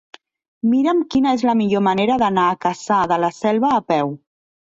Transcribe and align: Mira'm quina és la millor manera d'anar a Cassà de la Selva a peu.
Mira'm 0.69 1.01
quina 1.15 1.33
és 1.37 1.43
la 1.49 1.53
millor 1.59 1.83
manera 1.87 2.15
d'anar 2.21 2.45
a 2.49 2.55
Cassà 2.65 2.97
de 3.13 3.19
la 3.25 3.31
Selva 3.41 3.71
a 3.75 3.85
peu. 3.93 4.11